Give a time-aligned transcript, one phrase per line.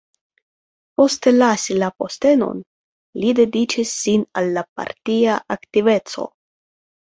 [1.01, 2.63] Poste lasi la postenon,
[3.25, 6.31] li dediĉis sin al la partia aktiveco.